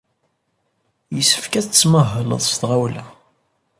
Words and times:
Yessefk 1.15 1.53
ad 1.59 1.65
tettmahaled 1.65 2.41
s 2.43 2.51
tɣawla. 2.61 3.05